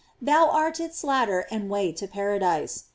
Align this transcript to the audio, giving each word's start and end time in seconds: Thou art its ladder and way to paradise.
Thou 0.19 0.49
art 0.49 0.79
its 0.79 1.03
ladder 1.03 1.45
and 1.51 1.69
way 1.69 1.91
to 1.91 2.07
paradise. 2.07 2.85